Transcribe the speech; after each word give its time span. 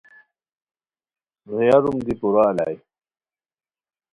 غیاروم 1.55 1.97
دی 2.05 2.13
پورہ 2.19 2.43
الائے 2.49 2.75